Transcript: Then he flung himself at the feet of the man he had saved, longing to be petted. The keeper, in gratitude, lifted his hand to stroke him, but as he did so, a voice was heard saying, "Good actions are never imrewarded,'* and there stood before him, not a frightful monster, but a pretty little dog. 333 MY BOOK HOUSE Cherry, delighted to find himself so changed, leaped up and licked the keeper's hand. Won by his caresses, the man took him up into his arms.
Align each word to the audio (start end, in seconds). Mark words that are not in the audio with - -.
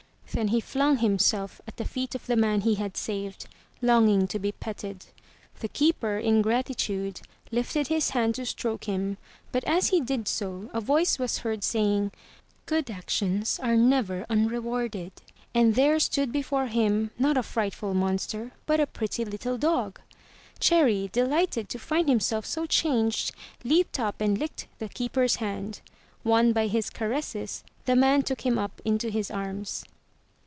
Then 0.33 0.47
he 0.47 0.61
flung 0.61 0.99
himself 0.99 1.59
at 1.67 1.75
the 1.75 1.83
feet 1.83 2.15
of 2.15 2.25
the 2.25 2.37
man 2.37 2.61
he 2.61 2.75
had 2.75 2.95
saved, 2.95 3.47
longing 3.81 4.29
to 4.29 4.39
be 4.39 4.53
petted. 4.53 5.07
The 5.59 5.67
keeper, 5.67 6.17
in 6.19 6.41
gratitude, 6.41 7.19
lifted 7.51 7.89
his 7.89 8.11
hand 8.11 8.35
to 8.35 8.45
stroke 8.45 8.85
him, 8.85 9.17
but 9.51 9.65
as 9.65 9.89
he 9.89 9.99
did 9.99 10.29
so, 10.29 10.69
a 10.73 10.79
voice 10.79 11.19
was 11.19 11.39
heard 11.39 11.65
saying, 11.65 12.11
"Good 12.65 12.89
actions 12.89 13.59
are 13.61 13.75
never 13.75 14.25
imrewarded,'* 14.29 15.19
and 15.53 15.75
there 15.75 15.99
stood 15.99 16.31
before 16.31 16.67
him, 16.67 17.11
not 17.19 17.35
a 17.35 17.43
frightful 17.43 17.93
monster, 17.93 18.53
but 18.65 18.79
a 18.79 18.87
pretty 18.87 19.25
little 19.25 19.57
dog. 19.57 19.99
333 20.61 20.61
MY 20.61 20.61
BOOK 20.61 20.61
HOUSE 20.61 20.69
Cherry, 20.69 21.09
delighted 21.51 21.67
to 21.67 21.77
find 21.77 22.07
himself 22.07 22.45
so 22.45 22.65
changed, 22.65 23.33
leaped 23.65 23.99
up 23.99 24.21
and 24.21 24.37
licked 24.37 24.67
the 24.79 24.87
keeper's 24.87 25.35
hand. 25.43 25.81
Won 26.23 26.53
by 26.53 26.67
his 26.67 26.89
caresses, 26.89 27.65
the 27.83 27.97
man 27.97 28.23
took 28.23 28.45
him 28.45 28.57
up 28.57 28.79
into 28.85 29.09
his 29.09 29.29
arms. 29.29 29.83